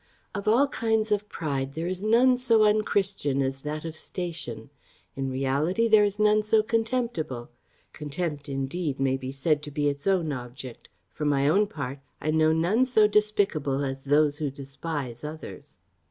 [0.33, 4.71] Of all kinds of pride, there is none so unchristian as that of station;
[5.15, 7.51] in reality, there is none so contemptible.
[7.93, 12.31] Contempt, indeed, may be said to be its own object; for my own part, I
[12.31, 15.77] know none so despicable as those who despise others."